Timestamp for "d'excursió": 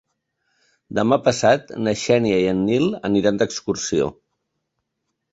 3.41-4.09